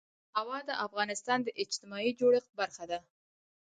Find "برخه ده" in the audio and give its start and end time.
2.59-2.99